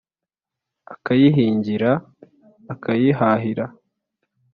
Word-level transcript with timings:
ukayihingira 0.93 1.91
ukayihahira 2.73 3.65